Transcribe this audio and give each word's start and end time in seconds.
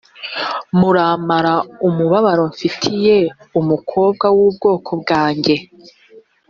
muramara 0.79 1.53
umubabaro 1.87 2.43
mfitiye 2.51 3.17
umukobwa 3.59 4.25
w’ubwoko 4.37 4.91
bwanjye 5.01 5.55